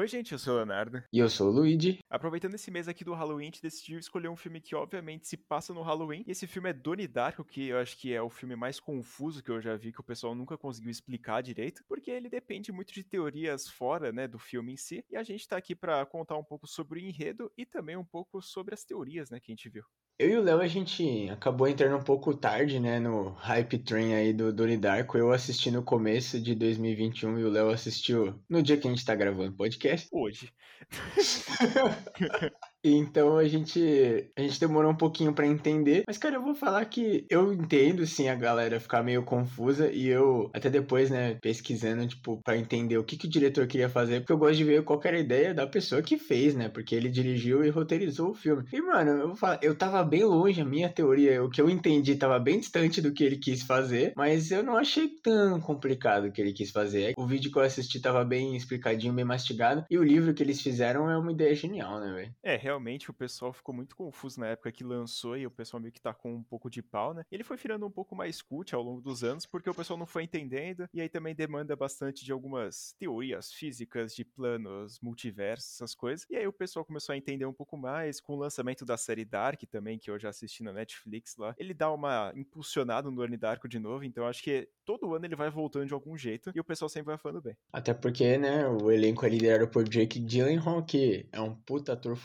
[0.00, 1.04] Oi, gente, eu sou o Leonardo.
[1.12, 1.98] E eu sou o Luigi.
[2.08, 5.36] Aproveitando esse mês aqui do Halloween, a gente decidiu escolher um filme que, obviamente, se
[5.36, 6.24] passa no Halloween.
[6.26, 9.42] E esse filme é Donnie Darko, que eu acho que é o filme mais confuso
[9.42, 12.94] que eu já vi, que o pessoal nunca conseguiu explicar direito, porque ele depende muito
[12.94, 15.04] de teorias fora, né, do filme em si.
[15.10, 18.04] E a gente tá aqui para contar um pouco sobre o enredo e também um
[18.04, 19.84] pouco sobre as teorias, né, que a gente viu.
[20.20, 24.12] Eu e o Léo, a gente acabou entrando um pouco tarde, né, no hype train
[24.12, 25.16] aí do Donnie Darko.
[25.16, 29.02] Eu assisti no começo de 2021 e o Léo assistiu no dia que a gente
[29.02, 30.06] tá gravando o podcast.
[30.12, 30.52] Hoje.
[32.82, 36.84] Então a gente a gente demorou um pouquinho para entender, mas cara, eu vou falar
[36.86, 42.06] que eu entendo sim a galera ficar meio confusa e eu até depois, né, pesquisando
[42.06, 44.84] tipo para entender o que que o diretor queria fazer, porque eu gosto de ver
[44.84, 46.68] qualquer ideia da pessoa que fez, né?
[46.68, 48.64] Porque ele dirigiu e roteirizou o filme.
[48.72, 51.68] E mano, eu vou falar, eu tava bem longe a minha teoria, o que eu
[51.68, 56.26] entendi tava bem distante do que ele quis fazer, mas eu não achei tão complicado
[56.26, 57.12] o que ele quis fazer.
[57.16, 60.60] O vídeo que eu assisti tava bem explicadinho, bem mastigado, e o livro que eles
[60.60, 62.34] fizeram é uma ideia genial, né, velho?
[62.42, 65.92] É, realmente o pessoal ficou muito confuso na época que lançou e o pessoal meio
[65.92, 67.24] que tá com um pouco de pau, né?
[67.30, 70.06] Ele foi virando um pouco mais cult ao longo dos anos porque o pessoal não
[70.06, 75.94] foi entendendo e aí também demanda bastante de algumas teorias físicas de planos, multiversos, essas
[75.94, 76.26] coisas.
[76.30, 79.24] E aí o pessoal começou a entender um pouco mais com o lançamento da série
[79.24, 81.54] Dark também, que eu já assisti na Netflix lá.
[81.58, 85.36] Ele dá uma impulsionada no Annie Dark de novo, então acho que todo ano ele
[85.36, 87.56] vai voltando de algum jeito e o pessoal sempre vai falando bem.
[87.72, 92.16] Até porque, né, o elenco é liderado por Jake Gyllenhaal, que é um puta ator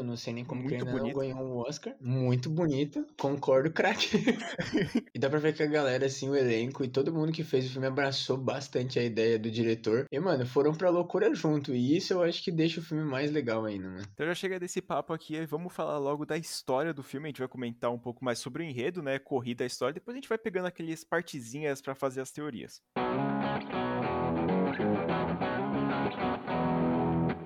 [0.00, 1.94] não sei nem como Muito que ele não ganhou um Oscar.
[2.00, 4.08] Muito bonito, concordo, craque.
[5.12, 7.66] e dá pra ver que a galera, assim, o elenco e todo mundo que fez
[7.66, 10.06] o filme abraçou bastante a ideia do diretor.
[10.10, 11.74] E, mano, foram pra loucura junto.
[11.74, 14.04] E isso eu acho que deixa o filme mais legal ainda, mano.
[14.12, 17.30] Então já chega desse papo aqui, e vamos falar logo da história do filme, a
[17.30, 20.18] gente vai comentar um pouco mais sobre o enredo, né, corrida a história, depois a
[20.18, 22.80] gente vai pegando aquelas partezinhas pra fazer as teorias.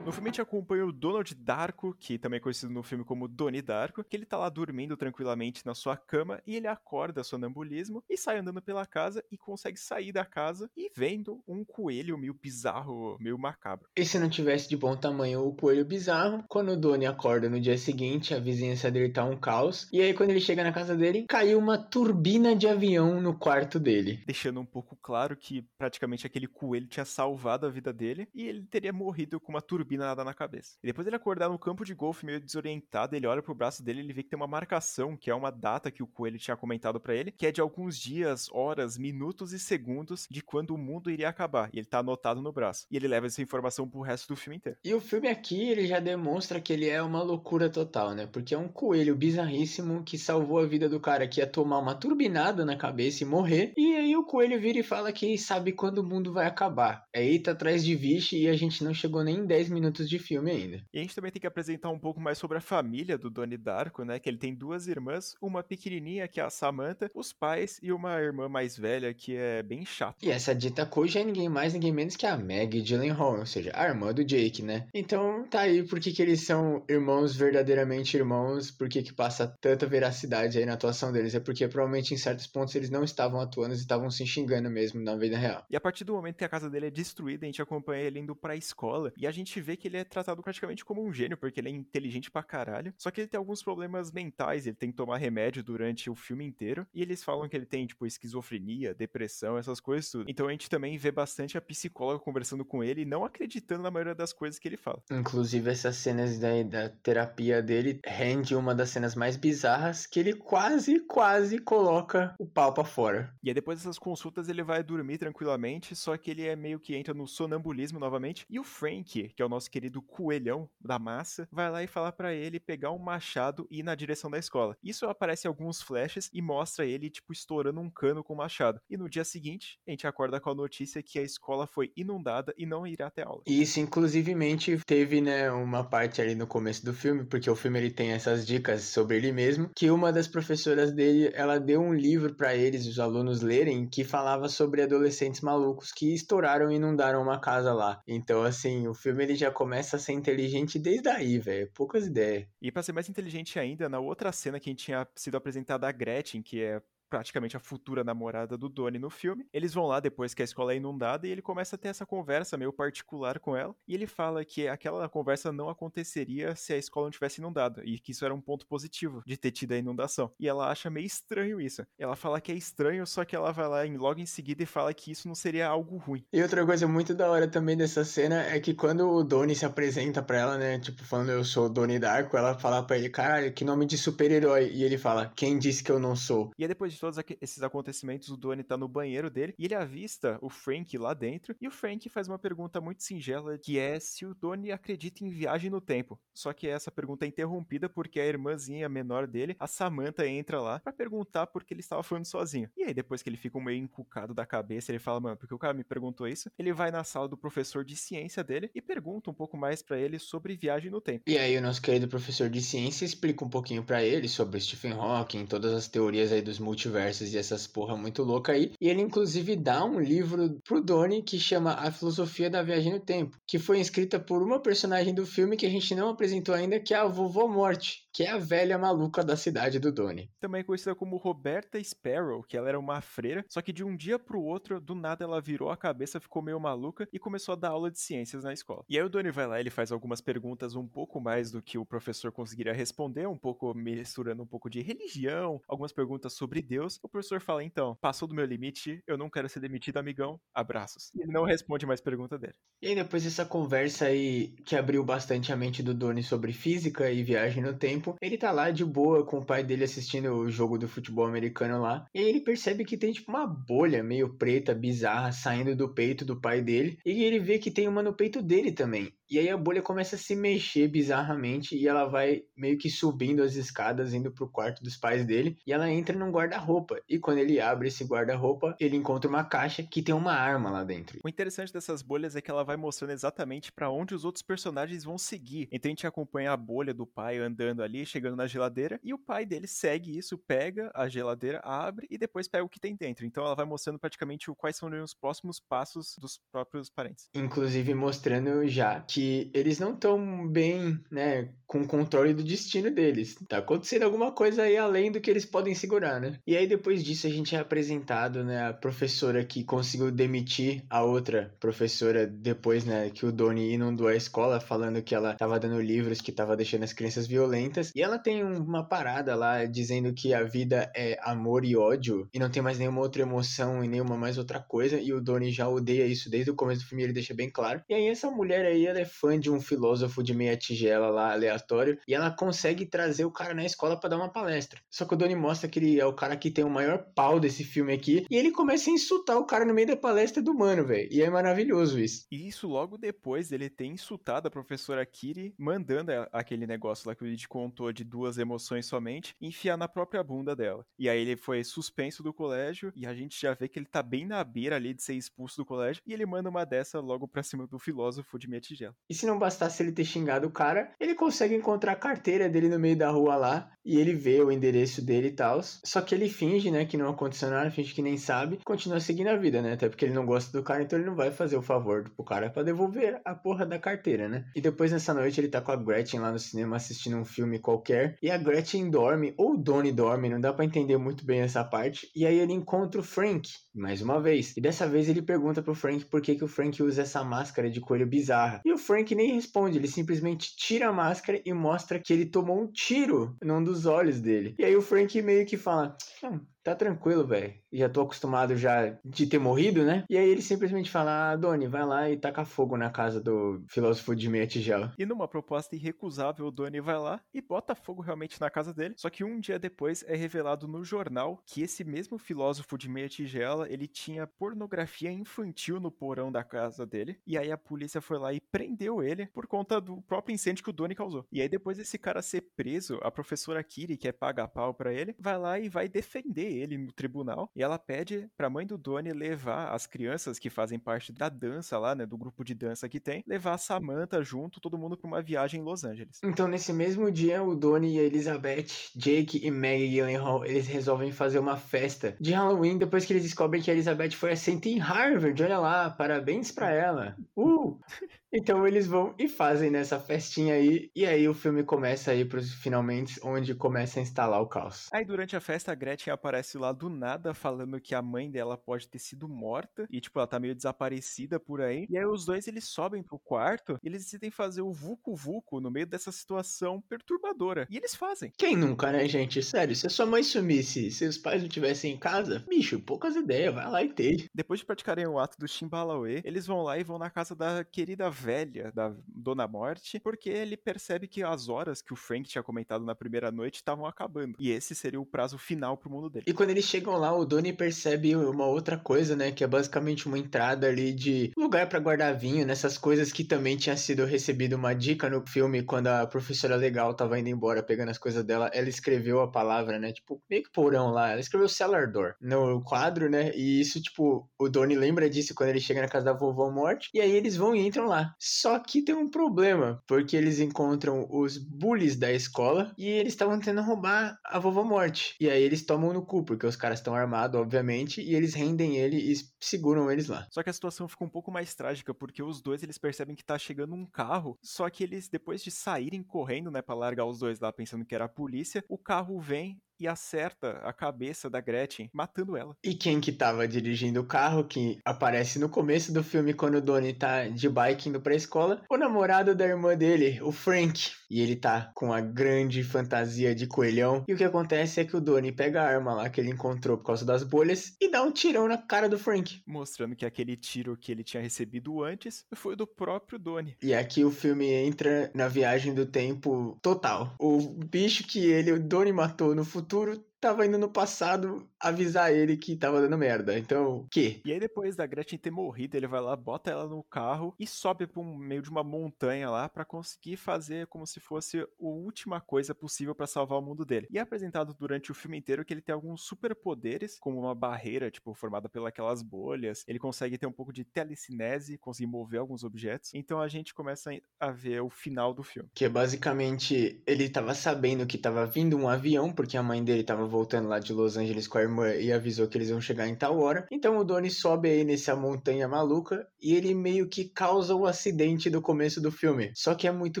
[0.06, 3.26] No filme a gente acompanha o Donald Darko, que também é conhecido no filme como
[3.26, 8.04] Donnie Darko, que ele tá lá dormindo tranquilamente na sua cama e ele acorda sonambulismo
[8.08, 12.32] e sai andando pela casa e consegue sair da casa e vendo um coelho meio
[12.34, 13.88] bizarro, meio macabro.
[13.96, 17.60] E se não tivesse de bom tamanho o coelho bizarro, quando o Donnie acorda no
[17.60, 19.88] dia seguinte, a vizinhança dele tá um caos.
[19.92, 23.80] E aí, quando ele chega na casa dele, caiu uma turbina de avião no quarto
[23.80, 24.22] dele.
[24.24, 28.62] Deixando um pouco claro que praticamente aquele coelho tinha salvado a vida dele e ele
[28.70, 30.76] teria morrido com uma turbina nada na cabeça.
[30.82, 34.00] E depois ele acordar no campo de golfe meio desorientado, ele olha pro braço dele
[34.00, 37.00] ele vê que tem uma marcação, que é uma data que o coelho tinha comentado
[37.00, 41.10] pra ele, que é de alguns dias, horas, minutos e segundos de quando o mundo
[41.10, 41.70] iria acabar.
[41.72, 42.86] E ele tá anotado no braço.
[42.90, 44.78] E ele leva essa informação pro resto do filme inteiro.
[44.84, 48.26] E o filme aqui, ele já demonstra que ele é uma loucura total, né?
[48.26, 51.94] Porque é um coelho bizarríssimo que salvou a vida do cara que ia tomar uma
[51.94, 53.72] turbinada na cabeça e morrer.
[53.76, 57.04] E aí o coelho vira e fala que sabe quando o mundo vai acabar.
[57.14, 60.18] Aí tá atrás de Vixe e a gente não chegou nem em 10 minutos de
[60.18, 60.82] filme ainda.
[60.92, 63.56] E a gente também tem que apresentar um pouco mais sobre a família do Donnie
[63.56, 64.18] Darko, né?
[64.18, 68.20] Que ele tem duas irmãs, uma pequenininha, que é a Samantha, os pais e uma
[68.20, 70.16] irmã mais velha, que é bem chata.
[70.22, 73.70] E essa dita coisa é ninguém mais, ninguém menos que a Maggie Gyllenhaal, ou seja,
[73.74, 74.86] a irmã do Jake, né?
[74.92, 80.58] Então tá aí porque que eles são irmãos verdadeiramente irmãos, porque que passa tanta veracidade
[80.58, 81.34] aí na atuação deles.
[81.34, 85.00] É porque provavelmente em certos pontos eles não estavam atuando, eles estavam se xingando mesmo
[85.00, 85.64] na vida real.
[85.70, 88.18] E a partir do momento que a casa dele é destruída, a gente acompanha ele
[88.18, 91.36] indo pra escola e a gente vê que ele é tratado praticamente como um gênio,
[91.36, 92.92] porque ele é inteligente pra caralho.
[92.96, 96.44] Só que ele tem alguns problemas mentais, ele tem que tomar remédio durante o filme
[96.44, 96.86] inteiro.
[96.94, 100.30] E eles falam que ele tem, tipo, esquizofrenia, depressão, essas coisas tudo.
[100.30, 103.90] Então a gente também vê bastante a psicóloga conversando com ele e não acreditando na
[103.90, 105.02] maioria das coisas que ele fala.
[105.10, 110.34] Inclusive, essas cenas da, da terapia dele rende uma das cenas mais bizarras que ele
[110.34, 113.34] quase, quase coloca o pau pra fora.
[113.42, 116.94] E aí depois dessas consultas ele vai dormir tranquilamente, só que ele é meio que
[116.94, 118.46] entra no sonambulismo novamente.
[118.48, 122.12] E o Frank, que é o nosso querido coelhão da massa, vai lá e fala
[122.12, 124.76] pra ele pegar um machado e ir na direção da escola.
[124.82, 128.80] Isso aparece alguns flashes e mostra ele, tipo, estourando um cano com o machado.
[128.88, 132.54] E no dia seguinte, a gente acorda com a notícia que a escola foi inundada
[132.56, 133.42] e não irá ter aula.
[133.46, 137.90] Isso, inclusivemente, teve, né, uma parte ali no começo do filme, porque o filme ele
[137.90, 142.34] tem essas dicas sobre ele mesmo, que uma das professoras dele, ela deu um livro
[142.34, 147.40] pra eles, os alunos lerem, que falava sobre adolescentes malucos que estouraram e inundaram uma
[147.40, 148.00] casa lá.
[148.06, 151.70] Então, assim, o filme ele já começa a ser inteligente desde aí, velho.
[151.72, 152.46] Poucas ideias.
[152.60, 156.42] E pra ser mais inteligente ainda, na outra cena que tinha sido apresentada a Gretchen,
[156.42, 159.46] que é praticamente a futura namorada do Donnie no filme.
[159.52, 162.06] Eles vão lá depois que a escola é inundada e ele começa a ter essa
[162.06, 163.74] conversa meio particular com ela.
[163.86, 167.98] E ele fala que aquela conversa não aconteceria se a escola não tivesse inundada e
[167.98, 170.32] que isso era um ponto positivo de ter tido a inundação.
[170.38, 171.86] E ela acha meio estranho isso.
[171.98, 174.92] Ela fala que é estranho, só que ela vai lá logo em seguida e fala
[174.92, 176.24] que isso não seria algo ruim.
[176.32, 179.64] E outra coisa muito da hora também dessa cena é que quando o Donnie se
[179.64, 183.08] apresenta pra ela, né, tipo, falando eu sou o Donnie Darko, ela fala pra ele,
[183.08, 184.70] caralho, que nome de super-herói.
[184.72, 186.50] E ele fala, quem disse que eu não sou?
[186.58, 189.74] E aí depois de todos esses acontecimentos, o Donnie tá no banheiro dele e ele
[189.74, 191.54] avista o Frank lá dentro.
[191.60, 195.30] E o Frank faz uma pergunta muito singela, que é se o Donnie acredita em
[195.30, 196.18] viagem no tempo.
[196.34, 200.80] Só que essa pergunta é interrompida porque a irmãzinha menor dele, a Samantha, entra lá
[200.80, 202.70] para perguntar por que ele estava falando sozinho.
[202.76, 205.58] E aí depois que ele fica meio encucado da cabeça, ele fala, mano, porque o
[205.58, 209.30] cara me perguntou isso, ele vai na sala do professor de ciência dele e pergunta
[209.30, 211.24] um pouco mais para ele sobre viagem no tempo.
[211.26, 214.92] E aí o nosso querido professor de ciência explica um pouquinho para ele sobre Stephen
[214.92, 218.72] Hawking, todas as teorias aí dos multiversos e essas porra muito louca aí.
[218.80, 223.00] E ele inclusive dá um livro pro Donnie que chama A Filosofia da Viagem no
[223.00, 226.80] Tempo, que foi escrita por uma personagem do filme que a gente não apresentou ainda,
[226.80, 230.30] que é a Vovó Morte, que é a velha maluca da cidade do Donnie.
[230.40, 234.18] Também conhecida como Roberta Sparrow, que ela era uma freira, só que de um dia
[234.18, 237.68] pro outro, do nada ela virou a cabeça, ficou meio maluca e começou a dar
[237.72, 238.84] aula de ciências na escola.
[238.88, 241.76] E aí o Donnie vai lá, ele faz algumas perguntas um pouco mais do que
[241.76, 246.98] o professor conseguiria responder, um pouco misturando um pouco de religião, algumas perguntas sobre Deus.
[247.02, 250.40] O professor fala: "Então, passou do meu limite, eu não quero ser demitido, amigão.
[250.54, 252.54] Abraços." E ele não responde mais pergunta dele.
[252.80, 257.10] E aí depois dessa conversa aí que abriu bastante a mente do Donnie sobre física
[257.10, 260.50] e viagem no tempo, ele tá lá de boa com o pai dele assistindo o
[260.50, 262.06] jogo do futebol americano lá.
[262.14, 266.24] E aí ele percebe que tem tipo uma bolha meio preta, bizarra, saindo do peito
[266.24, 266.98] do pai dele.
[267.04, 269.12] E ele vê que tem uma no peito dele também.
[269.28, 273.42] E aí a bolha começa a se mexer bizarramente e ela vai meio que subindo
[273.42, 275.58] as escadas, indo pro quarto dos pais dele.
[275.66, 277.00] E ela entra num guarda-roupa.
[277.08, 280.84] E quando ele abre esse guarda-roupa, ele encontra uma caixa que tem uma arma lá
[280.84, 281.20] dentro.
[281.24, 285.04] O interessante dessas bolhas é que ela vai mostrando exatamente para onde os outros personagens
[285.04, 285.68] vão seguir.
[285.72, 289.18] Então a gente acompanha a bolha do pai andando ali, chegando na geladeira, e o
[289.18, 293.26] pai dele segue isso, pega a geladeira, abre e depois pega o que tem dentro.
[293.26, 297.28] Então ela vai mostrando praticamente quais são os próximos passos dos próprios parentes.
[297.34, 303.34] Inclusive mostrando já que eles não estão bem, né, com o controle do destino deles.
[303.48, 306.38] Tá acontecendo alguma coisa aí além do que eles podem segurar, né?
[306.46, 311.02] E aí depois disso a gente é apresentado, né, a professora que conseguiu demitir a
[311.02, 315.80] outra professora depois, né, que o Doni inundou a escola falando que ela tava dando
[315.80, 317.90] livros que tava deixando as crianças violentas.
[317.96, 322.38] E ela tem uma parada lá dizendo que a vida é amor e ódio e
[322.38, 325.00] não tem mais nenhuma outra emoção e nenhuma mais outra coisa.
[325.00, 327.82] E o Doni já odeia isso desde o começo do filme, ele deixa bem claro.
[327.88, 331.32] E aí essa mulher aí, ela é fã de um filósofo de meia tigela lá,
[331.32, 334.80] aleatório, e ela consegue trazer o cara na escola para dar uma palestra.
[334.90, 337.38] Só que o Doni mostra que ele é o cara que tem o maior pau
[337.38, 340.54] desse filme aqui, e ele começa a insultar o cara no meio da palestra do
[340.54, 341.08] mano, velho.
[341.10, 342.26] E é maravilhoso isso.
[342.30, 347.22] E isso logo depois dele ter insultado a professora Kiri, mandando aquele negócio lá que
[347.22, 350.84] o Lid contou de duas emoções somente, enfiar na própria bunda dela.
[350.98, 354.02] E aí ele foi suspenso do colégio, e a gente já vê que ele tá
[354.02, 357.28] bem na beira ali de ser expulso do colégio, e ele manda uma dessa logo
[357.28, 358.95] pra cima do filósofo de meia tigela.
[359.08, 362.68] E se não bastasse ele ter xingado o cara, ele consegue encontrar a carteira dele
[362.68, 365.60] no meio da rua lá e ele vê o endereço dele e tal.
[365.62, 369.28] Só que ele finge, né, que não aconteceu nada, finge que nem sabe, continua seguindo
[369.28, 369.74] a vida, né?
[369.74, 372.24] Até porque ele não gosta do cara, então ele não vai fazer o favor pro
[372.24, 374.44] cara para devolver a porra da carteira, né?
[374.56, 377.60] E depois nessa noite ele tá com a Gretchen lá no cinema assistindo um filme
[377.60, 381.40] qualquer e a Gretchen dorme ou o Donnie dorme, não dá para entender muito bem
[381.40, 382.08] essa parte.
[382.16, 384.56] E aí ele encontra o Frank mais uma vez.
[384.56, 387.70] E dessa vez ele pergunta pro Frank por que, que o Frank usa essa máscara
[387.70, 388.62] de coelho bizarra.
[388.64, 392.62] E o Frank nem responde, ele simplesmente tira a máscara e mostra que ele tomou
[392.62, 394.54] um tiro num dos olhos dele.
[394.56, 397.54] E aí o Frank meio que fala: hum, tá tranquilo, velho.
[397.72, 400.04] Já tô acostumado já de ter morrido, né?
[400.10, 403.64] E aí ele simplesmente fala, ah, Doni, vai lá e taca fogo na casa do
[403.68, 404.92] filósofo de meia tigela.
[404.98, 408.94] E numa proposta irrecusável, o Doni vai lá e bota fogo realmente na casa dele.
[408.96, 413.08] Só que um dia depois é revelado no jornal que esse mesmo filósofo de meia
[413.08, 417.20] tigela, ele tinha pornografia infantil no porão da casa dele.
[417.24, 420.70] E aí a polícia foi lá e prendeu ele por conta do próprio incêndio que
[420.70, 421.24] o Doni causou.
[421.30, 424.92] E aí depois desse cara ser preso, a professora Kiri, que é paga pau pra
[424.92, 428.78] ele, vai lá e vai defender ele no tribunal e ela pede pra mãe do
[428.78, 432.88] Donnie levar as crianças que fazem parte da dança lá, né, do grupo de dança
[432.88, 436.20] que tem, levar a Samantha junto, todo mundo pra uma viagem em Los Angeles.
[436.22, 441.12] Então, nesse mesmo dia, o Donnie e a Elizabeth, Jake e Maggie Gyllenhaal, eles resolvem
[441.12, 444.78] fazer uma festa de Halloween depois que eles descobrem que a Elizabeth foi aceita em
[444.78, 445.42] Harvard.
[445.42, 447.16] Olha lá, parabéns pra ela.
[447.36, 447.78] Uh!
[448.32, 452.52] Então eles vão e fazem nessa festinha aí, e aí o filme começa aí pros
[452.52, 454.88] finalmente, onde começa a instalar o caos.
[454.92, 458.58] Aí durante a festa a Gretchen aparece lá do nada falando que a mãe dela
[458.58, 461.86] pode ter sido morta e tipo ela tá meio desaparecida por aí.
[461.88, 465.60] E aí os dois eles sobem pro quarto, e eles decidem fazer o vucu vucu
[465.60, 467.66] no meio dessa situação perturbadora.
[467.70, 468.32] E eles fazem.
[468.36, 469.42] Quem nunca, né, gente?
[469.42, 473.14] Sério, se a sua mãe sumisse, se os pais não estivessem em casa, bicho, poucas
[473.16, 474.28] ideias, vai lá e tem.
[474.34, 477.64] Depois de praticarem o ato do Chimbalawe, eles vão lá e vão na casa da
[477.64, 482.42] querida velha, da Dona Morte, porque ele percebe que as horas que o Frank tinha
[482.42, 484.34] comentado na primeira noite estavam acabando.
[484.38, 486.24] E esse seria o prazo final pro mundo dele.
[486.26, 489.30] E quando eles chegam lá, o Donnie percebe uma outra coisa, né?
[489.30, 493.56] Que é basicamente uma entrada ali de lugar para guardar vinho, nessas coisas que também
[493.56, 497.90] tinha sido recebido uma dica no filme quando a professora legal tava indo embora pegando
[497.90, 498.50] as coisas dela.
[498.52, 499.92] Ela escreveu a palavra, né?
[499.92, 501.10] Tipo, meio que porão lá.
[501.10, 503.32] Ela escreveu cellar door no quadro, né?
[503.34, 506.90] E isso, tipo, o Donnie lembra disso quando ele chega na casa da vovó morte.
[506.94, 508.05] E aí eles vão e entram lá.
[508.18, 513.38] Só que tem um problema, porque eles encontram os bullies da escola e eles estavam
[513.38, 515.14] tentando roubar a vovó morte.
[515.20, 518.76] E aí eles tomam no cu, porque os caras estão armados, obviamente, e eles rendem
[518.76, 520.26] ele e seguram eles lá.
[520.30, 523.24] Só que a situação fica um pouco mais trágica, porque os dois eles percebem que
[523.24, 527.18] tá chegando um carro, só que eles, depois de saírem correndo, né, pra largar os
[527.18, 531.40] dois lá pensando que era a polícia, o carro vem e acerta a cabeça da
[531.40, 532.56] Gretchen, matando ela.
[532.64, 536.60] E quem que tava dirigindo o carro, que aparece no começo do filme quando o
[536.60, 538.62] Donnie tá de bike indo pra escola?
[538.70, 540.90] O namorado da irmã dele, o Frank.
[541.10, 544.04] E ele tá com a grande fantasia de coelhão.
[544.08, 546.76] E o que acontece é que o Donnie pega a arma lá que ele encontrou
[546.76, 549.40] por causa das bolhas e dá um tirão na cara do Frank.
[549.46, 553.56] Mostrando que aquele tiro que ele tinha recebido antes foi do próprio Donnie.
[553.62, 557.14] E aqui o filme entra na viagem do tempo total.
[557.20, 562.12] O bicho que ele, o Donnie matou no futuro, futuro tava indo no passado avisar
[562.12, 563.38] ele que tava dando merda.
[563.38, 564.20] Então, o quê?
[564.24, 567.46] E aí, depois da Gretchen ter morrido, ele vai lá, bota ela no carro e
[567.46, 572.20] sobe um meio de uma montanha lá para conseguir fazer como se fosse a última
[572.20, 573.86] coisa possível para salvar o mundo dele.
[573.88, 577.88] E é apresentado durante o filme inteiro que ele tem alguns superpoderes, como uma barreira,
[577.88, 579.62] tipo, formada pelas bolhas.
[579.68, 582.90] Ele consegue ter um pouco de telecinese, conseguir mover alguns objetos.
[582.94, 585.48] Então a gente começa a ver o final do filme.
[585.54, 589.84] Que é basicamente ele tava sabendo que tava vindo um avião, porque a mãe dele
[589.84, 592.88] tava voltando lá de Los Angeles com a irmã e avisou que eles iam chegar
[592.88, 593.46] em tal hora.
[593.50, 598.30] Então o Donnie sobe aí nessa montanha maluca e ele meio que causa o acidente
[598.30, 599.30] do começo do filme.
[599.34, 600.00] Só que é muito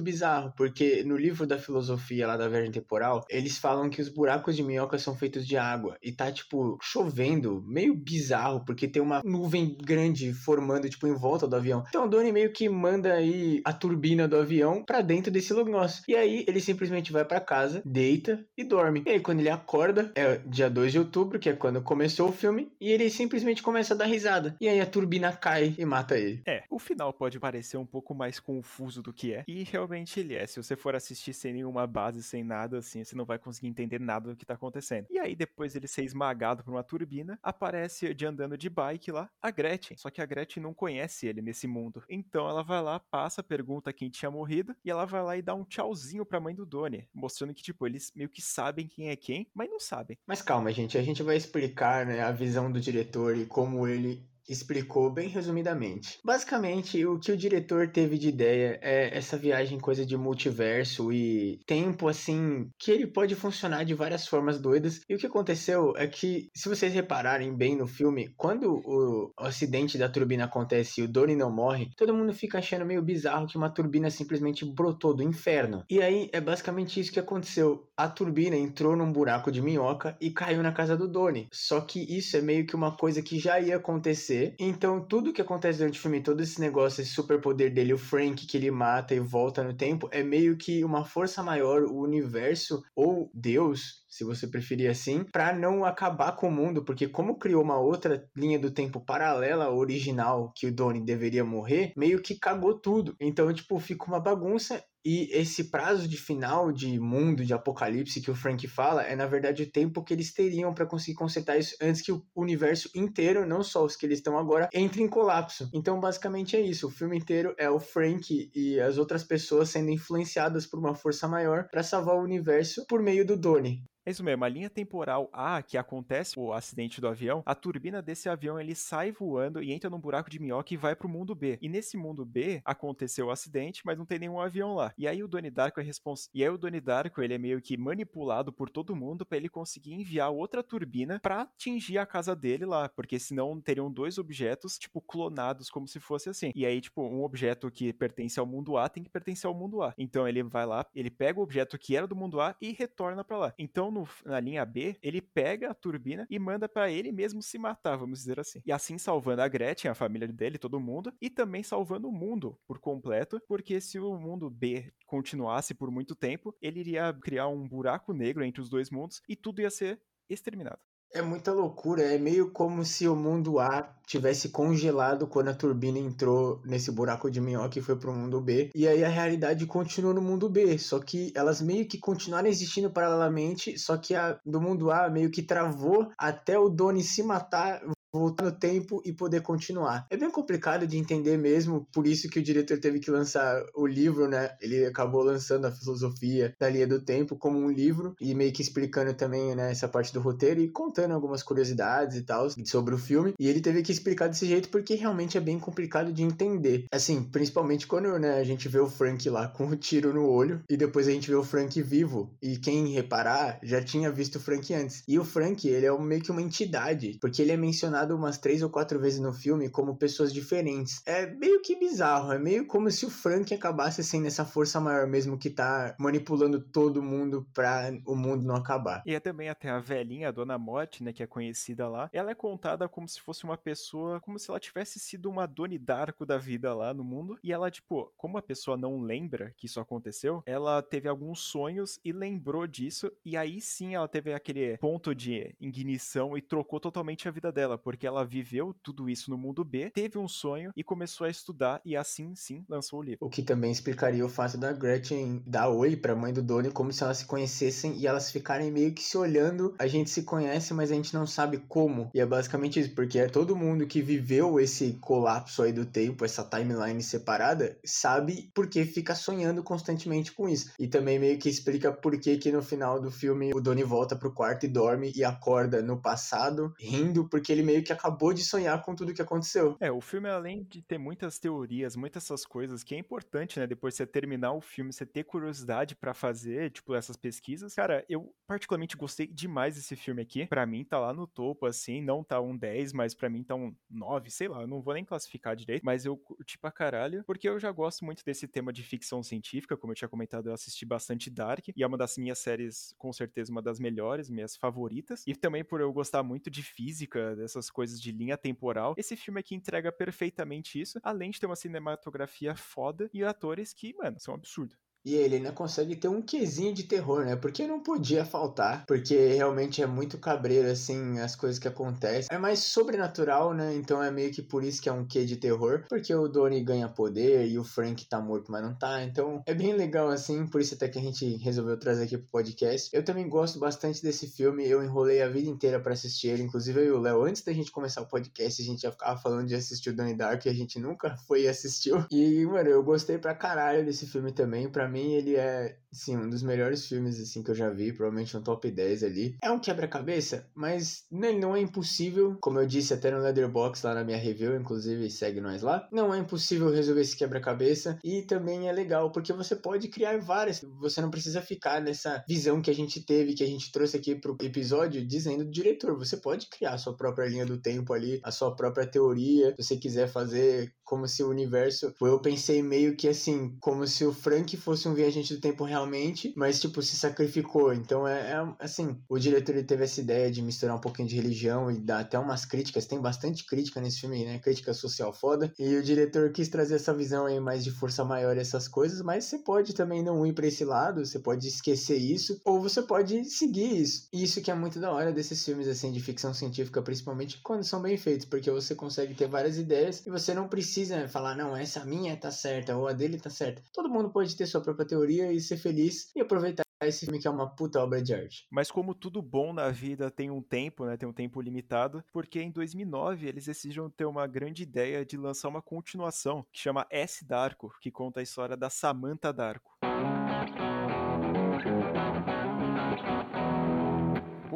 [0.00, 4.56] bizarro, porque no livro da filosofia lá da viagem temporal, eles falam que os buracos
[4.56, 9.20] de minhoca são feitos de água e tá tipo chovendo, meio bizarro, porque tem uma
[9.22, 11.84] nuvem grande formando tipo em volta do avião.
[11.88, 16.02] Então o Donnie meio que manda aí a turbina do avião para dentro desse negócio.
[16.08, 19.02] E aí ele simplesmente vai para casa, deita e dorme.
[19.06, 22.32] E aí quando ele acorda, é dia 2 de outubro, que é quando começou o
[22.32, 24.56] filme, e ele simplesmente começa a dar risada.
[24.60, 26.42] E aí a turbina cai e mata ele.
[26.46, 30.34] É, o final pode parecer um pouco mais confuso do que é, e realmente ele
[30.34, 30.46] é.
[30.46, 34.00] Se você for assistir sem nenhuma base, sem nada assim, você não vai conseguir entender
[34.00, 35.06] nada do que tá acontecendo.
[35.10, 39.30] E aí, depois ele ser esmagado por uma turbina, aparece de andando de bike lá
[39.40, 39.96] a Gretchen.
[39.96, 42.02] Só que a Gretchen não conhece ele nesse mundo.
[42.08, 45.54] Então ela vai lá, passa, pergunta quem tinha morrido, e ela vai lá e dá
[45.54, 49.16] um tchauzinho pra mãe do Donnie, mostrando que, tipo, eles meio que sabem quem é
[49.16, 49.78] quem, mas não
[50.26, 54.28] Mas calma, gente, a gente vai explicar né, a visão do diretor e como ele
[54.48, 56.18] explicou bem resumidamente.
[56.24, 61.60] Basicamente, o que o diretor teve de ideia é essa viagem coisa de multiverso e
[61.66, 65.00] tempo assim, que ele pode funcionar de várias formas doidas.
[65.08, 69.98] E o que aconteceu é que, se vocês repararem bem no filme, quando o, acidente
[69.98, 73.56] da turbina acontece e o Donnie não morre, todo mundo fica achando meio bizarro que
[73.56, 75.84] uma turbina simplesmente brotou do inferno.
[75.90, 77.86] E aí é basicamente isso que aconteceu.
[77.96, 81.48] A turbina entrou num buraco de minhoca e caiu na casa do Donnie.
[81.52, 84.56] Só que isso é meio que uma coisa que já ia acontecer acontecer.
[84.58, 88.46] Então, tudo que acontece durante o filme, todo esse negócio, esse superpoder dele, o Frank
[88.46, 92.82] que ele mata e volta no tempo, é meio que uma força maior, o universo
[92.94, 97.62] ou Deus, se você preferir assim, para não acabar com o mundo, porque como criou
[97.62, 102.78] uma outra linha do tempo paralela original que o Donnie deveria morrer, meio que cagou
[102.78, 103.14] tudo.
[103.20, 108.28] Então, tipo, fica uma bagunça e esse prazo de final de mundo, de apocalipse que
[108.28, 111.76] o Frank fala, é na verdade o tempo que eles teriam para conseguir consertar isso
[111.80, 115.70] antes que o universo inteiro, não só os que eles estão agora, entre em colapso.
[115.72, 116.88] Então, basicamente é isso.
[116.88, 121.28] O filme inteiro é o Frank e as outras pessoas sendo influenciadas por uma força
[121.28, 123.84] maior para salvar o universo por meio do Donnie.
[124.06, 128.00] É isso mesmo, a linha temporal A, que acontece o acidente do avião, a turbina
[128.00, 131.34] desse avião ele sai voando e entra num buraco de minhoca e vai pro mundo
[131.34, 131.58] B.
[131.60, 134.94] E nesse mundo B aconteceu o acidente, mas não tem nenhum avião lá.
[134.96, 136.30] E aí o Donnie Darko é responsável.
[136.32, 139.48] E aí o Donnie Darko ele é meio que manipulado por todo mundo para ele
[139.48, 144.78] conseguir enviar outra turbina para atingir a casa dele lá, porque senão teriam dois objetos
[144.78, 146.52] tipo clonados como se fosse assim.
[146.54, 149.82] E aí tipo um objeto que pertence ao mundo A tem que pertencer ao mundo
[149.82, 149.92] A.
[149.98, 153.24] Então ele vai lá, ele pega o objeto que era do mundo A e retorna
[153.24, 153.54] para lá.
[153.58, 157.58] Então no, na linha B, ele pega a turbina e manda para ele mesmo se
[157.58, 158.60] matar, vamos dizer assim.
[158.64, 162.58] E assim salvando a Gretchen, a família dele, todo mundo, e também salvando o mundo
[162.66, 167.66] por completo, porque se o mundo B continuasse por muito tempo, ele iria criar um
[167.66, 170.80] buraco negro entre os dois mundos e tudo ia ser exterminado.
[171.12, 175.98] É muita loucura, é meio como se o mundo A tivesse congelado quando a turbina
[175.98, 178.70] entrou nesse buraco de minhoca e foi pro mundo B.
[178.74, 182.90] E aí a realidade continua no mundo B, só que elas meio que continuaram existindo
[182.90, 187.82] paralelamente, só que a do mundo A meio que travou até o Donnie se matar,
[188.18, 190.06] voltar no tempo e poder continuar.
[190.10, 193.86] É bem complicado de entender mesmo, por isso que o diretor teve que lançar o
[193.86, 194.50] livro, né?
[194.60, 198.62] Ele acabou lançando a filosofia da linha do tempo como um livro e meio que
[198.62, 202.98] explicando também, né, essa parte do roteiro e contando algumas curiosidades e tal sobre o
[202.98, 203.34] filme.
[203.38, 206.86] E ele teve que explicar desse jeito porque realmente é bem complicado de entender.
[206.92, 210.60] Assim, principalmente quando, né, a gente vê o Frank lá com o tiro no olho
[210.68, 212.34] e depois a gente vê o Frank vivo.
[212.42, 215.02] E quem reparar já tinha visto o Frank antes.
[215.06, 218.62] E o Frank, ele é meio que uma entidade, porque ele é mencionado umas três
[218.62, 221.02] ou quatro vezes no filme como pessoas diferentes.
[221.06, 225.06] É meio que bizarro, é meio como se o Frank acabasse sendo essa força maior
[225.06, 229.02] mesmo que tá manipulando todo mundo pra o mundo não acabar.
[229.06, 232.30] E é também até a velhinha, a Dona Morte, né, que é conhecida lá, ela
[232.30, 236.24] é contada como se fosse uma pessoa, como se ela tivesse sido uma Doni Darko
[236.26, 239.80] da vida lá no mundo, e ela, tipo, como a pessoa não lembra que isso
[239.80, 245.14] aconteceu, ela teve alguns sonhos e lembrou disso, e aí sim ela teve aquele ponto
[245.14, 249.64] de ignição e trocou totalmente a vida dela, porque ela viveu tudo isso no mundo
[249.64, 253.24] B, teve um sonho e começou a estudar e assim sim lançou o livro.
[253.24, 256.92] O que também explicaria o fato da Gretchen dar oi pra mãe do Donnie como
[256.92, 259.72] se elas se conhecessem e elas ficarem meio que se olhando.
[259.78, 262.10] A gente se conhece, mas a gente não sabe como.
[262.12, 266.24] E é basicamente isso, porque é todo mundo que viveu esse colapso aí do tempo,
[266.24, 270.72] essa timeline separada, sabe porque fica sonhando constantemente com isso.
[270.76, 274.16] E também meio que explica por que que no final do filme o Donnie volta
[274.16, 278.44] pro quarto e dorme e acorda no passado, rindo porque ele meio que acabou de
[278.44, 279.76] sonhar com tudo que aconteceu.
[279.80, 283.66] É, o filme, além de ter muitas teorias, muitas essas coisas, que é importante, né?
[283.66, 287.74] Depois você terminar o filme, você ter curiosidade para fazer, tipo, essas pesquisas.
[287.74, 290.46] Cara, eu particularmente gostei demais desse filme aqui.
[290.46, 293.54] Para mim, tá lá no topo, assim, não tá um 10, mas para mim tá
[293.54, 297.22] um 9, sei lá, eu não vou nem classificar direito, mas eu curti pra caralho,
[297.24, 300.54] porque eu já gosto muito desse tema de ficção científica, como eu tinha comentado, eu
[300.54, 304.56] assisti bastante Dark, e é uma das minhas séries, com certeza, uma das melhores, minhas
[304.56, 308.94] favoritas, e também por eu gostar muito de física, dessas coisas de linha temporal.
[308.96, 313.94] Esse filme aqui entrega perfeitamente isso, além de ter uma cinematografia foda e atores que,
[313.94, 314.85] mano, são absurdos.
[315.06, 317.36] E ele ainda consegue ter um quesinho de terror, né?
[317.36, 318.84] Porque não podia faltar.
[318.86, 322.26] Porque realmente é muito cabreiro, assim, as coisas que acontecem.
[322.28, 323.72] É mais sobrenatural, né?
[323.76, 325.84] Então é meio que por isso que é um quê de terror.
[325.88, 329.04] Porque o Donnie ganha poder e o Frank tá morto, mas não tá.
[329.04, 330.44] Então é bem legal, assim.
[330.44, 332.90] Por isso até que a gente resolveu trazer aqui pro podcast.
[332.92, 334.68] Eu também gosto bastante desse filme.
[334.68, 336.42] Eu enrolei a vida inteira para assistir ele.
[336.42, 339.16] Inclusive eu e o Léo, antes da gente começar o podcast, a gente já ficava
[339.20, 342.04] falando de assistir o Donnie Dark e a gente nunca foi e assistiu.
[342.10, 344.68] E, mano, eu gostei pra caralho desse filme também.
[344.68, 347.92] Pra mim, mim, ele é, sim, um dos melhores filmes, assim, que eu já vi,
[347.92, 349.36] provavelmente um top 10 ali.
[349.42, 353.94] É um quebra-cabeça, mas ele não é impossível, como eu disse até no Leatherbox lá
[353.94, 358.68] na minha review, inclusive segue nós lá, não é impossível resolver esse quebra-cabeça e também
[358.68, 362.74] é legal, porque você pode criar várias, você não precisa ficar nessa visão que a
[362.74, 366.74] gente teve, que a gente trouxe aqui pro episódio, dizendo do diretor, você pode criar
[366.74, 370.72] a sua própria linha do tempo ali, a sua própria teoria, se você quiser fazer
[370.84, 374.88] como se o universo, eu pensei meio que assim, como se o Frank fosse fosse
[374.88, 377.72] um viajante do tempo realmente, mas, tipo, se sacrificou.
[377.72, 381.16] Então, é, é assim, o diretor ele teve essa ideia de misturar um pouquinho de
[381.16, 382.86] religião e dar até umas críticas.
[382.86, 384.38] Tem bastante crítica nesse filme, né?
[384.38, 385.52] Crítica social foda.
[385.58, 389.02] E o diretor quis trazer essa visão aí mais de força maior e essas coisas,
[389.02, 392.82] mas você pode também não ir para esse lado, você pode esquecer isso, ou você
[392.82, 394.08] pode seguir isso.
[394.12, 397.64] E isso que é muito da hora desses filmes, assim, de ficção científica, principalmente quando
[397.64, 401.56] são bem feitos, porque você consegue ter várias ideias e você não precisa falar, não,
[401.56, 403.62] essa minha tá certa, ou a dele tá certa.
[403.72, 407.26] Todo mundo pode ter sua própria teoria e ser feliz e aproveitar esse filme que
[407.26, 408.46] é uma puta obra de arte.
[408.50, 412.40] Mas como tudo bom na vida tem um tempo, né, tem um tempo limitado, porque
[412.42, 417.24] em 2009 eles decidiram ter uma grande ideia de lançar uma continuação que chama S
[417.24, 419.76] Darko, que conta a história da Samantha Darko.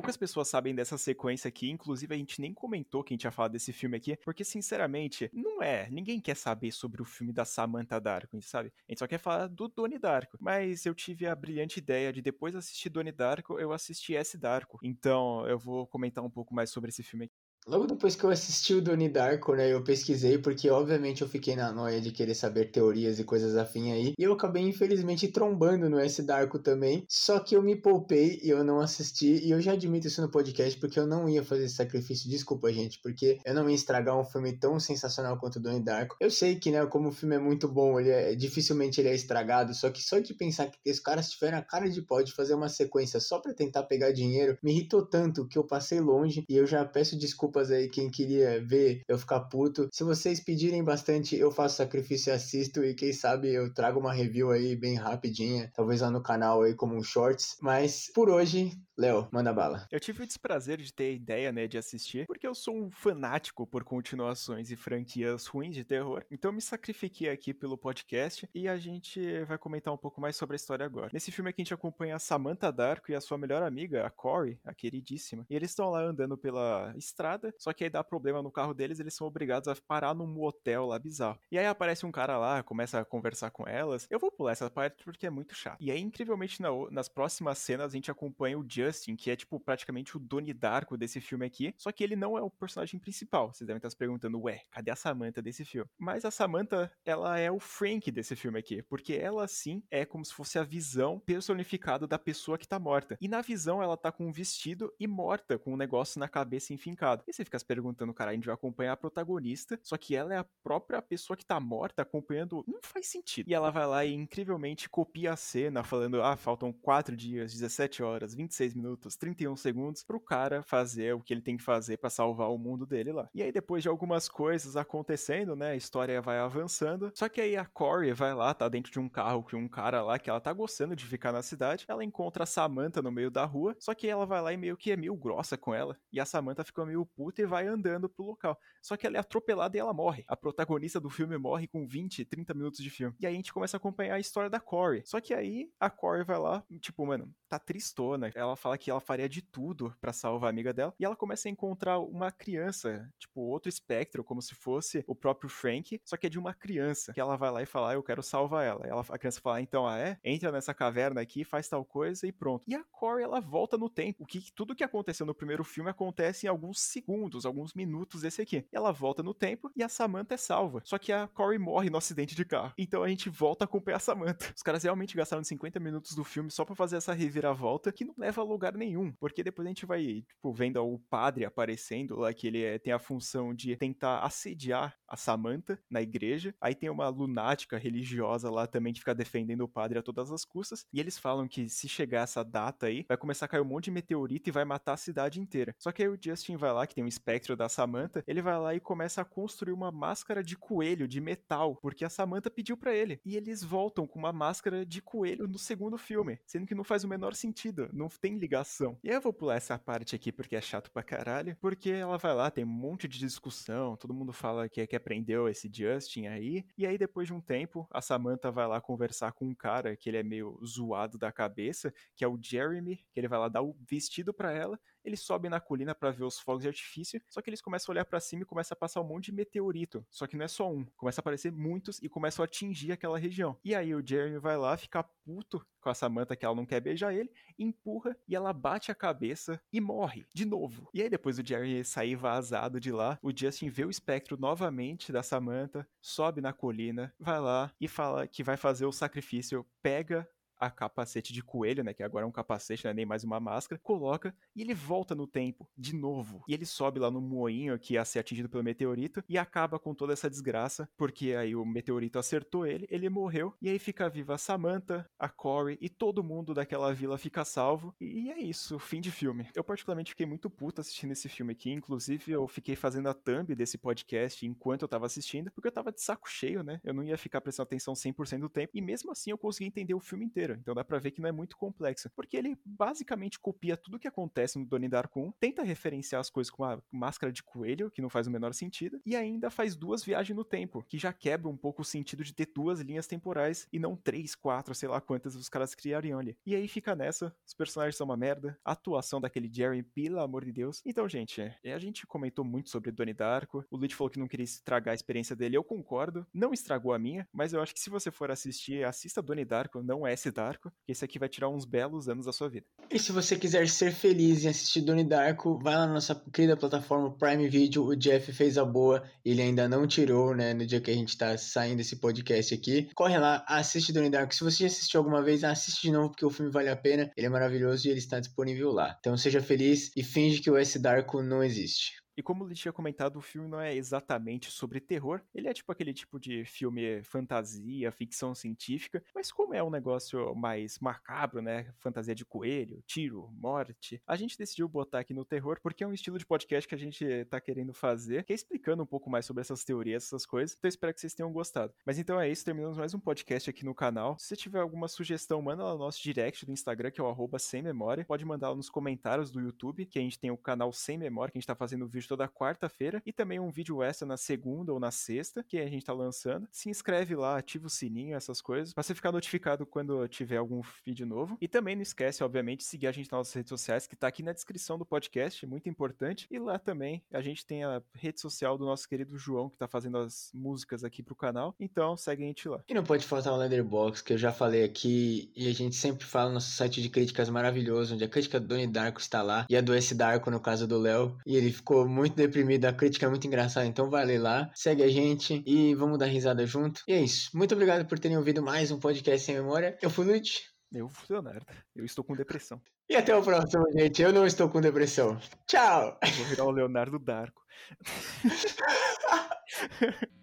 [0.00, 3.30] Poucas pessoas sabem dessa sequência aqui, inclusive a gente nem comentou que a gente ia
[3.30, 5.90] falar desse filme aqui, porque sinceramente, não é.
[5.90, 8.72] Ninguém quer saber sobre o filme da Samantha Darko, sabe?
[8.88, 10.38] A gente só quer falar do Donnie Darko.
[10.40, 14.78] Mas eu tive a brilhante ideia de depois assistir Donnie Darko, eu assisti S Darko.
[14.82, 17.49] Então eu vou comentar um pouco mais sobre esse filme aqui.
[17.66, 21.54] Logo depois que eu assisti o Donnie Darko, né, eu pesquisei, porque obviamente eu fiquei
[21.54, 25.88] na noia de querer saber teorias e coisas afim aí, e eu acabei infelizmente trombando
[25.88, 29.60] no S Darko também, só que eu me poupei e eu não assisti, e eu
[29.60, 33.38] já admito isso no podcast, porque eu não ia fazer esse sacrifício, desculpa gente, porque
[33.44, 36.16] eu não ia estragar um filme tão sensacional quanto o Donnie Darko.
[36.18, 39.14] Eu sei que, né, como o filme é muito bom, ele é, dificilmente ele é
[39.14, 42.32] estragado, só que só de pensar que os caras tiveram a cara de pau de
[42.32, 46.44] fazer uma sequência só para tentar pegar dinheiro, me irritou tanto que eu passei longe,
[46.48, 49.88] e eu já peço desculpa desculpas aí quem queria ver eu ficar puto.
[49.92, 54.12] Se vocês pedirem bastante, eu faço sacrifício e assisto e quem sabe eu trago uma
[54.12, 57.56] review aí bem rapidinha, talvez lá no canal aí como um shorts.
[57.60, 59.86] Mas por hoje, Léo, manda bala.
[59.90, 62.90] Eu tive o desprazer de ter a ideia, né, de assistir, porque eu sou um
[62.90, 66.22] fanático por continuações e franquias ruins de terror.
[66.30, 70.54] Então me sacrifiquei aqui pelo podcast e a gente vai comentar um pouco mais sobre
[70.54, 71.10] a história agora.
[71.12, 74.10] Nesse filme aqui a gente acompanha a Samantha Darko e a sua melhor amiga, a
[74.10, 75.44] Corey, a queridíssima.
[75.50, 79.00] E eles estão lá andando pela estrada só que aí dá problema no carro deles,
[79.00, 81.38] eles são obrigados a parar num motel lá bizarro.
[81.50, 84.06] E aí aparece um cara lá, começa a conversar com elas.
[84.10, 85.78] Eu vou pular essa parte porque é muito chato.
[85.80, 89.58] E aí, incrivelmente, na, nas próximas cenas, a gente acompanha o Justin, que é, tipo,
[89.60, 91.74] praticamente o Doni Darko desse filme aqui.
[91.76, 93.52] Só que ele não é o personagem principal.
[93.52, 95.88] Vocês devem estar se perguntando, ué, cadê a Samantha desse filme?
[95.98, 98.82] Mas a Samantha, ela é o Frank desse filme aqui.
[98.82, 103.16] Porque ela, sim, é como se fosse a visão personificada da pessoa que tá morta.
[103.20, 106.72] E na visão, ela tá com um vestido e morta, com um negócio na cabeça
[106.72, 107.24] enfincado.
[107.30, 110.34] E você fica se perguntando, cara, a gente vai acompanhar a protagonista, só que ela
[110.34, 112.64] é a própria pessoa que tá morta acompanhando.
[112.66, 113.48] Não faz sentido.
[113.48, 118.02] E ela vai lá e incrivelmente copia a cena, falando: ah, faltam 4 dias, 17
[118.02, 122.10] horas, 26 minutos, 31 segundos pro cara fazer o que ele tem que fazer para
[122.10, 123.28] salvar o mundo dele lá.
[123.32, 127.12] E aí, depois de algumas coisas acontecendo, né, a história vai avançando.
[127.14, 130.02] Só que aí a Corey vai lá, tá dentro de um carro com um cara
[130.02, 131.84] lá que ela tá gostando de ficar na cidade.
[131.86, 134.76] Ela encontra a Samantha no meio da rua, só que ela vai lá e meio
[134.76, 135.96] que é meio grossa com ela.
[136.12, 138.58] E a Samantha fica meio puta e vai andando pro local.
[138.80, 140.24] Só que ela é atropelada e ela morre.
[140.26, 143.14] A protagonista do filme morre com 20, 30 minutos de filme.
[143.20, 145.02] E aí a gente começa a acompanhar a história da Corey.
[145.04, 148.32] Só que aí a Corey vai lá, tipo, mano, tá tristona.
[148.34, 150.94] Ela fala que ela faria de tudo para salvar a amiga dela.
[150.98, 155.50] E ela começa a encontrar uma criança, tipo, outro espectro, como se fosse o próprio
[155.50, 157.12] Frank, só que é de uma criança.
[157.12, 158.86] Que ela vai lá e fala, ah, eu quero salvar ela.
[158.86, 160.18] ela a criança fala, então, ah, é?
[160.24, 162.64] Entra nessa caverna aqui, faz tal coisa e pronto.
[162.66, 164.24] E a Corey, ela volta no tempo.
[164.24, 167.09] O que tudo que aconteceu no primeiro filme acontece em alguns segundos,
[167.44, 168.64] alguns minutos desse aqui.
[168.72, 170.80] Ela volta no tempo e a Samantha é salva.
[170.84, 172.72] Só que a Corey morre no acidente de carro.
[172.78, 174.52] Então a gente volta a acompanhar a Samantha.
[174.56, 178.14] Os caras realmente gastaram 50 minutos do filme só para fazer essa reviravolta que não
[178.16, 179.12] leva a lugar nenhum.
[179.12, 182.92] Porque depois a gente vai, tipo, vendo o padre aparecendo lá, que ele é, tem
[182.92, 186.54] a função de tentar assediar a Samantha na igreja.
[186.60, 190.44] Aí tem uma lunática religiosa lá também que fica defendendo o padre a todas as
[190.44, 190.84] custas.
[190.92, 193.84] E eles falam que se chegar essa data aí, vai começar a cair um monte
[193.84, 195.74] de meteorito e vai matar a cidade inteira.
[195.78, 198.58] Só que aí o Justin vai lá, que tem um espectro da Samantha, ele vai
[198.58, 202.76] lá e começa a construir uma máscara de coelho de metal, porque a Samantha pediu
[202.76, 203.20] para ele.
[203.24, 207.04] E eles voltam com uma máscara de coelho no segundo filme, sendo que não faz
[207.04, 208.98] o menor sentido, não tem ligação.
[209.02, 212.34] E eu vou pular essa parte aqui porque é chato pra caralho, porque ela vai
[212.34, 216.64] lá, tem um monte de discussão, todo mundo fala que, que aprendeu esse Justin aí,
[216.76, 220.08] e aí depois de um tempo, a Samantha vai lá conversar com um cara que
[220.08, 223.62] ele é meio zoado da cabeça, que é o Jeremy, que ele vai lá dar
[223.62, 227.40] o vestido para ela, eles sobem na colina para ver os fogos de artifício, só
[227.40, 230.04] que eles começam a olhar para cima e começa a passar um monte de meteorito.
[230.10, 233.18] Só que não é só um, começa a aparecer muitos e começam a atingir aquela
[233.18, 233.56] região.
[233.64, 236.80] E aí o Jeremy vai lá, fica puto com a Samantha que ela não quer
[236.80, 240.88] beijar ele, empurra e ela bate a cabeça e morre de novo.
[240.92, 245.12] E aí depois o Jerry sair vazado de lá, o Justin vê o espectro novamente
[245.12, 250.28] da Samantha, sobe na colina, vai lá e fala que vai fazer o sacrifício, pega
[250.60, 251.94] a capacete de coelho, né?
[251.94, 255.14] Que agora é um capacete, não é nem mais uma máscara, coloca e ele volta
[255.14, 256.44] no tempo, de novo.
[256.46, 259.94] E ele sobe lá no moinho que ia ser atingido pelo meteorito e acaba com
[259.94, 264.34] toda essa desgraça, porque aí o meteorito acertou ele, ele morreu, e aí fica viva
[264.34, 267.94] a Samantha, a Corey e todo mundo daquela vila fica salvo.
[268.00, 269.48] E é isso, fim de filme.
[269.54, 273.54] Eu particularmente fiquei muito puto assistindo esse filme aqui, inclusive eu fiquei fazendo a thumb
[273.54, 276.80] desse podcast enquanto eu tava assistindo, porque eu tava de saco cheio, né?
[276.84, 279.94] Eu não ia ficar prestando atenção 100% do tempo, e mesmo assim eu consegui entender
[279.94, 280.49] o filme inteiro.
[280.50, 283.98] Inteiro, então dá pra ver que não é muito complexo, porque ele basicamente copia tudo
[283.98, 287.90] que acontece no Donnie Darko 1, tenta referenciar as coisas com a máscara de coelho,
[287.90, 291.12] que não faz o menor sentido, e ainda faz duas viagens no tempo, que já
[291.12, 294.88] quebra um pouco o sentido de ter duas linhas temporais e não três, quatro, sei
[294.88, 296.36] lá quantas os caras criariam ali.
[296.44, 300.44] E aí fica nessa, os personagens são uma merda, a atuação daquele Jerry, pelo amor
[300.44, 300.82] de Deus.
[300.84, 304.28] Então, gente, é, a gente comentou muito sobre Donnie Darko, o Luigi falou que não
[304.28, 307.80] queria estragar a experiência dele, eu concordo, não estragou a minha, mas eu acho que
[307.80, 311.50] se você for assistir, assista Donnie Darko, não S Darko, que esse aqui vai tirar
[311.50, 312.66] uns belos anos da sua vida.
[312.90, 316.56] E se você quiser ser feliz em assistir Donnie Darko, vai lá na nossa querida
[316.56, 320.80] plataforma Prime Video, o Jeff fez a boa, ele ainda não tirou, né, no dia
[320.80, 322.88] que a gente tá saindo esse podcast aqui.
[322.94, 324.34] Corre lá, assiste Donnie Darko.
[324.34, 327.10] Se você já assistiu alguma vez, assiste de novo, porque o filme vale a pena,
[327.16, 328.96] ele é maravilhoso e ele está disponível lá.
[328.98, 332.00] Então seja feliz e finge que o S Darko não existe.
[332.20, 335.22] E como ele tinha comentado, o filme não é exatamente sobre terror.
[335.34, 339.02] Ele é tipo aquele tipo de filme fantasia, ficção científica.
[339.14, 341.72] Mas como é um negócio mais macabro, né?
[341.78, 344.02] Fantasia de coelho, tiro, morte.
[344.06, 346.78] A gente decidiu botar aqui no terror porque é um estilo de podcast que a
[346.78, 350.54] gente tá querendo fazer, que é explicando um pouco mais sobre essas teorias, essas coisas.
[350.58, 351.72] Então espero que vocês tenham gostado.
[351.86, 354.18] Mas então é isso, terminamos mais um podcast aqui no canal.
[354.18, 357.08] Se você tiver alguma sugestão, manda lá no nosso direct do Instagram, que é o
[357.08, 358.04] arroba sem memória.
[358.04, 361.32] Pode mandar lá nos comentários do YouTube, que a gente tem o canal Sem Memória,
[361.32, 364.72] que a gente tá fazendo vídeo toda quarta-feira e também um vídeo extra na segunda
[364.72, 366.48] ou na sexta, que a gente tá lançando.
[366.50, 370.60] Se inscreve lá, ativa o sininho, essas coisas, pra você ficar notificado quando tiver algum
[370.84, 371.38] vídeo novo.
[371.40, 374.24] E também não esquece, obviamente, seguir a gente nas nossas redes sociais, que tá aqui
[374.24, 376.26] na descrição do podcast, muito importante.
[376.28, 379.68] E lá também a gente tem a rede social do nosso querido João, que tá
[379.68, 381.54] fazendo as músicas aqui pro canal.
[381.60, 382.60] Então segue a gente lá.
[382.68, 386.04] E não pode faltar o Leatherbox, que eu já falei aqui, e a gente sempre
[386.04, 389.46] fala no nosso site de críticas maravilhoso, onde a crítica do Donnie Darko está lá,
[389.48, 391.16] e a do S Darko, no caso do Léo.
[391.24, 394.82] E ele ficou muito deprimido, a crítica é muito engraçada, então vai ler lá, segue
[394.82, 396.82] a gente e vamos dar risada junto.
[396.88, 397.30] E é isso.
[397.34, 399.76] Muito obrigado por terem ouvido mais um podcast sem memória.
[399.82, 400.48] Eu fui Lute.
[400.72, 401.44] Eu fui Leonardo.
[401.74, 402.60] Eu estou com depressão.
[402.88, 404.00] E até o próximo, gente.
[404.00, 405.20] Eu não estou com depressão.
[405.46, 405.98] Tchau!
[406.16, 407.42] Vou virar o Leonardo Darko.